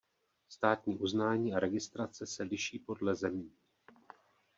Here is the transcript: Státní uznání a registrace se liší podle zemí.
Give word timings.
Státní 0.49 0.97
uznání 0.97 1.53
a 1.53 1.59
registrace 1.59 2.25
se 2.25 2.43
liší 2.43 2.79
podle 2.79 3.15
zemí. 3.15 3.51